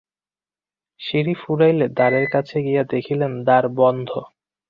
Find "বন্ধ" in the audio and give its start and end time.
3.79-4.09